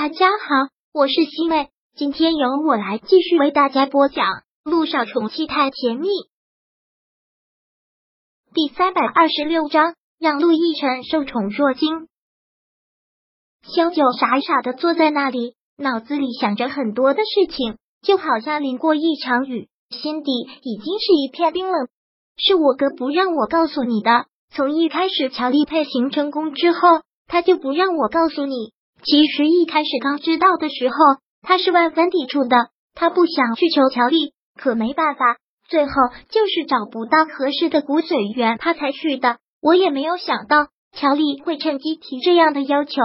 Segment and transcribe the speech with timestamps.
[0.00, 4.26] 大家好，我是西妹，今天由我来继续为大家播讲
[4.62, 6.06] 《路上宠妻太甜蜜》
[8.54, 12.06] 第三百二十六章，让陆亦辰受宠若惊。
[13.64, 20.30] 萧九傻傻的坐在那里，脑子里想着很多的事情，就好像淋过一场雨，心底
[20.62, 21.88] 已经是一片冰冷。
[22.36, 28.72] 是我哥不让我告诉你的，从一开始乔丽配型成功之后，他就不让我告诉你。
[29.10, 30.96] 其实一开始刚知道的时候，
[31.40, 32.56] 他是万分抵触的。
[32.94, 35.92] 他不想去求乔丽，可没办法，最后
[36.28, 39.38] 就是找不到合适的骨髓源，他才去的。
[39.62, 43.00] 我也没有想到乔丽会趁机提这样的要求。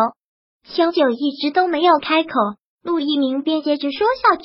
[0.68, 2.32] 萧九一直都没有开口，
[2.84, 4.44] 陆一鸣便接着说下去：“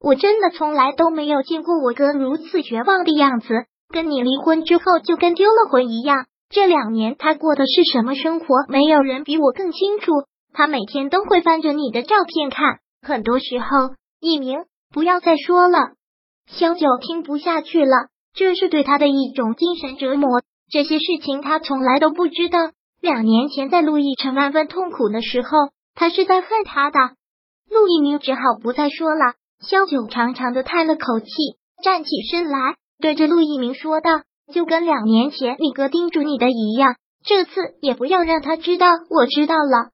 [0.00, 3.48] 我真的从来都没有见过我哥如此绝望的样子，
[3.92, 6.26] 跟你离婚之后就跟丢了魂一样。
[6.50, 10.12] 这两年他过的是什么生活，没有人比我更清楚。”
[10.52, 15.78] 他每天都会翻着你的照片看，很多时候，一鸣不要再说了。
[16.46, 20.42] 萧九听不下去了，这是对他的一种精神折磨。
[20.70, 22.58] 这些事情他从来都不知道。
[23.00, 25.48] 两年前在陆亦辰万分痛苦的时候，
[25.94, 26.98] 他是在恨他的。
[27.70, 29.34] 陆一鸣只好不再说了。
[29.60, 31.26] 萧九长长的叹了口气，
[31.82, 38.86] 站起身来，对着陆一鸣说道：“就跟两年前你哥叮嘱你的一样，这次也不要让他知道。
[39.08, 39.90] 我知道了。”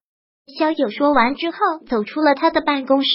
[0.47, 1.57] 萧九说完之后，
[1.89, 3.09] 走出了他的办公室，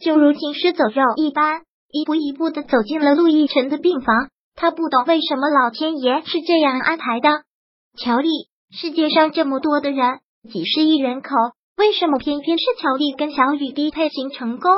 [0.00, 4.30] 就如行尸走肉一般，一步一步的走进了陆亦辰的病房。
[4.56, 7.44] 他不懂为什么老天爷是这样安排的。
[7.96, 8.28] 乔丽，
[8.70, 10.18] 世界上这么多的人，
[10.52, 11.30] 几十亿人口，
[11.76, 14.70] 为什么偏偏是乔丽跟小雨滴配型成功？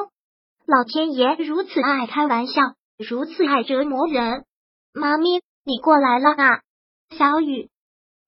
[0.66, 2.60] 老天爷如此爱开玩笑，
[2.98, 4.44] 如此爱折磨人。
[4.92, 6.60] 妈咪，你过来了啊！
[7.16, 7.70] 小雨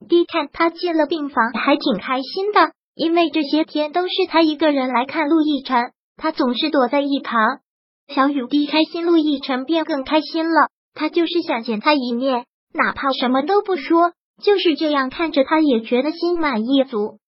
[0.08, 2.72] 滴看他进了病房，还挺开心的。
[2.96, 7.60] 因为这些天都是他一个人来看陆亦辰，他总是躲在一旁。
[8.08, 10.70] 小雨滴开心，陆亦辰便更开心了。
[10.94, 14.12] 他就是想见他一面，哪怕什么都不说，
[14.42, 17.18] 就是这样看着他也觉得心满意足。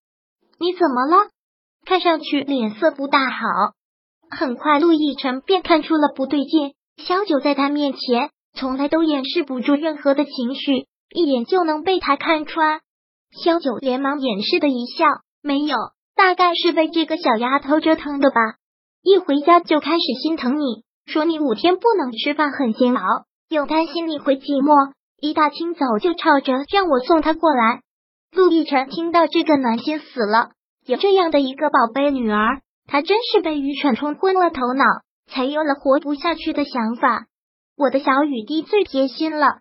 [0.58, 1.28] 你怎么了？
[1.84, 3.74] 看上去脸色不大好。
[4.30, 6.72] 很快，陆亦辰便看出了不对劲。
[6.96, 12.80] 小九在他面前从来都掩饰不住任何的情绪，一眼就能被他看穿。
[13.44, 15.04] 萧九连忙掩饰的一笑。
[15.48, 15.78] 没有，
[16.14, 18.36] 大概是被这个小丫头折腾的吧。
[19.02, 27.80] 一回家就开始心疼你，说你五天不能吃饭很煎熬，又担心你会寂寞，一大清早就吵着让我送她过来。
[28.30, 30.50] 陆亦辰听到这个暖心死了，
[30.84, 34.84] 有这样的一个宝贝女儿，他真是被愚蠢冲昏了头脑，
[35.32, 37.24] 才有了活不下去的想法。
[37.74, 39.60] 我的小雨滴最贴心了。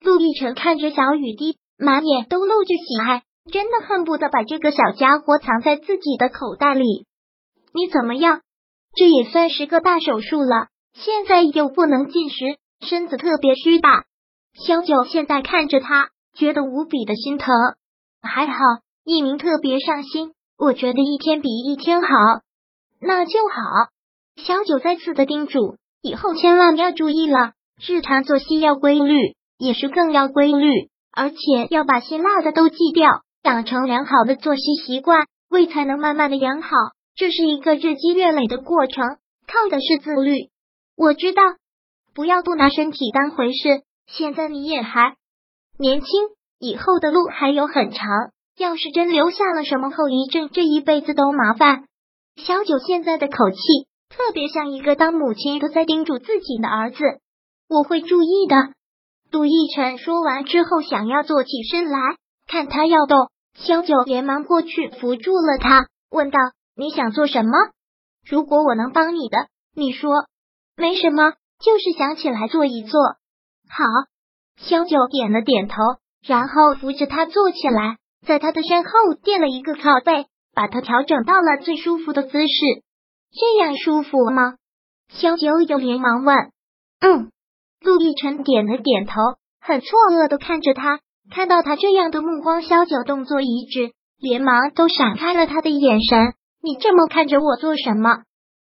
[0.00, 3.22] 陆亦辰看着小雨滴，满眼都露着喜爱。
[3.50, 7.06] 真的恨不得把这个小家伙藏在自己的口袋里。
[7.72, 8.40] 你怎么样？
[8.94, 14.04] 这也算是个大手术了，现在又不能进食，身子特别虚吧？
[14.54, 17.54] 小九现在看着他，觉得无比的心疼。
[18.22, 18.54] 还好，
[19.04, 22.08] 一鸣特别上心，我觉得一天比一天好。
[23.00, 23.90] 那就好。
[24.36, 27.52] 小九再次的叮嘱，以后千万要注意了，
[27.86, 31.36] 日常作息要规律，饮食更要规律，而且
[31.70, 33.22] 要把辛辣的都忌掉。
[33.42, 36.70] 养成良好的作息习惯，胃才能慢慢的养好。
[37.14, 39.04] 这是一个日积月累的过程，
[39.46, 40.50] 靠的是自律。
[40.96, 41.42] 我知道，
[42.14, 43.82] 不要不拿身体当回事。
[44.06, 45.16] 现在你也还
[45.78, 46.08] 年轻，
[46.58, 48.06] 以后的路还有很长。
[48.56, 51.84] 要是真留下了什么后遗症，这一辈子都麻烦。
[52.36, 53.58] 小九现在的口气
[54.08, 56.98] 特别像一个当母亲的在叮嘱自己的儿子。
[57.68, 58.56] 我会注意的。
[59.30, 61.98] 杜奕晨说完之后，想要坐起身来。
[62.48, 66.38] 看他要动，萧九连忙过去扶住了他，问道
[66.74, 67.52] ：“你想做什么？
[68.26, 69.36] 如果我能帮你的，
[69.74, 70.10] 你说。
[70.74, 72.98] 没什么，就是想起来坐一坐。”
[73.68, 73.84] 好，
[74.56, 75.74] 萧九点了点头，
[76.26, 78.90] 然后扶着他坐起来，在他的身后
[79.22, 82.58] 垫了一个靠背，把他调整到了最舒服的姿势。
[83.30, 84.54] 这样舒服吗？
[85.10, 86.34] 萧九又连忙问。
[87.00, 87.30] 嗯，
[87.82, 89.12] 陆亦辰点了点头，
[89.60, 91.00] 很错愕的看着他。
[91.30, 96.34] 看到他这样的目光，萧九动作一致，连忙都闪开了他的眼神。
[96.62, 98.22] 你这么看着我做什么？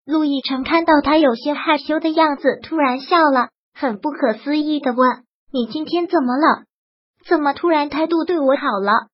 [0.05, 5.22] 陆亦辰看到他有些害羞的样子，突然笑了，很不可思议的问
[5.52, 6.64] ：“你今天怎么了？
[7.26, 9.08] 怎么突然态度对我好了？”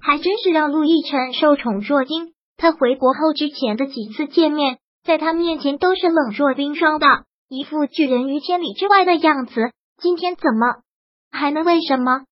[0.00, 2.32] 还真是让陆亦辰受宠若惊。
[2.56, 7.06] 他回国后之前的几次见面，在他面前都是冷若冰霜的，
[7.48, 9.72] 一副拒人于千里之外的样子。
[10.00, 10.82] 今天怎么
[11.30, 12.22] 还能为什么？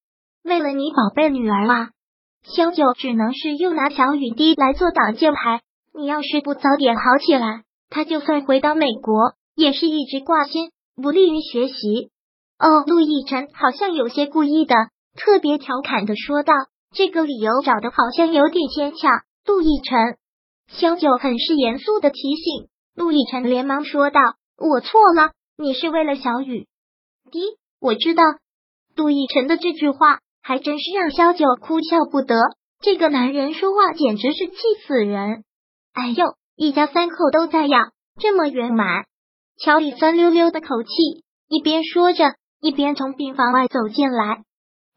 [0.44, 1.91] 为了你宝贝女儿啊，
[2.43, 5.62] 萧九只能是又拿小雨滴来做挡箭牌。
[5.94, 10.70] 你要是不早点好起来，他就算回到美国，也是一直挂心，
[11.00, 12.11] 不利于学习。
[12.58, 14.75] 哦，陆亦辰好像有些故意的，
[15.17, 16.52] 特别调侃的说道
[16.93, 19.11] ：“这个理由找的好像有点牵强。”
[19.47, 20.19] 陆亦辰，
[20.69, 22.69] 萧九很是严肃的提醒。
[22.94, 24.20] 陆亦辰连忙说道
[24.61, 26.67] ：“我错了，你是为了小雨。”
[27.32, 27.40] 滴，
[27.81, 28.23] 我知道。
[28.94, 32.37] 陆亦辰的这句话还真是让萧九哭笑不得。
[32.82, 34.56] 这个男人说话简直是气
[34.87, 35.43] 死人！
[35.94, 37.79] 哎呦，一家三口都在呀，
[38.20, 39.06] 这么圆满。
[39.56, 40.91] 乔里酸溜溜的口气，
[41.49, 44.43] 一边说着，一边从病房外走进来。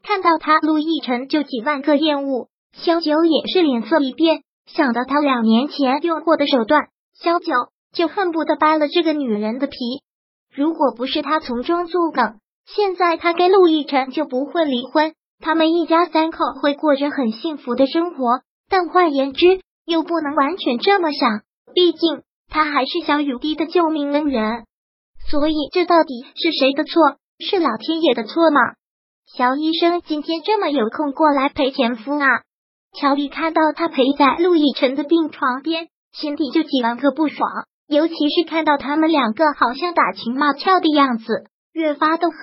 [0.02, 2.48] 看到他，陆亦辰就几万个厌恶。
[2.74, 7.54] 萧九也是脸色一变，想到他两年前用过的手段，萧九
[7.94, 9.76] 就恨不得掰了这个女人的皮。
[10.54, 15.14] 如果不是他从中作梗，现在他跟陆亦辰就不会离婚。
[15.40, 21.42] 他们一家三口会过着很幸福的生活，但换言之，又不能完全这么想。
[21.74, 24.64] 毕竟他还是小雨滴的救命恩人，
[25.30, 27.16] 所以这到底是谁的错？
[27.38, 28.60] 是老天爷的错吗？
[29.36, 32.26] 乔医生今天这么有空过来陪前夫啊？
[32.98, 37.48] 乔丽看到他陪在陆亦辰的病床边，心底就几万个不爽，
[37.86, 42.38] 尤其是看到他们两个好像打情骂俏的样子，越发的恨。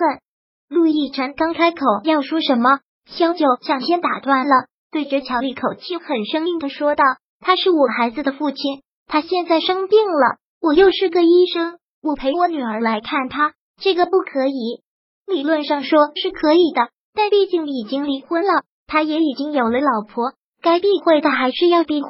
[0.68, 2.80] 陆亦辰刚开口要说什么。
[3.06, 7.04] 萧九抢先打断了，对着乔丽口气很生硬的说道
[7.40, 14.82] ：“他是我孩子的父亲，他现在生病了，我又是个医生，我陪我女儿来看他，这个不可以。
[15.26, 22.08] 理论上说是可以的，但毕竟已经离婚了，他也已经有了老婆，该避讳的还是要避讳。”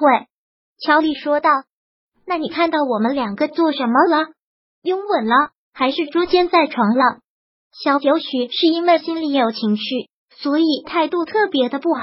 [0.82, 1.50] 乔丽说道
[2.26, 4.28] ：“那你看到我们两个做什么了？
[4.82, 7.18] 拥吻了，还是捉奸在床了？”
[7.84, 10.08] 小九许是因为心里有情绪。
[10.42, 12.02] 所以态度特别的不好。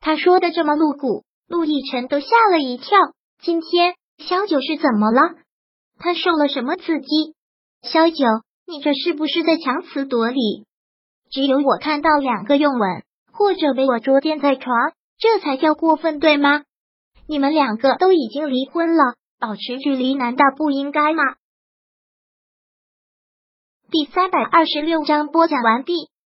[0.00, 2.98] 他说的这么露骨，陆亦辰都吓了一跳。
[3.42, 5.20] 今天萧九是怎么了？
[5.98, 7.34] 他受了什么刺激？
[7.82, 8.24] 萧九，
[8.66, 10.66] 你这是不是在强词夺理？
[11.30, 13.02] 只有我看到两个拥吻，
[13.32, 16.62] 或者被我捉奸在床，这才叫过分，对吗？
[17.26, 21.22] 你们两个都已经离婚了，保持距离难道不应该吗？
[23.90, 26.08] 第三百二十六章播讲完毕。